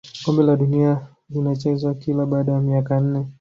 [0.25, 3.25] kombe la dunia linachezwa kila baada ya miaka minne